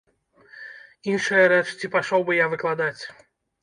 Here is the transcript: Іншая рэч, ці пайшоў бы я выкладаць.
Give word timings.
Іншая 1.13 1.45
рэч, 1.55 1.63
ці 1.79 1.93
пайшоў 1.99 2.21
бы 2.31 2.43
я 2.43 2.53
выкладаць. 2.59 3.01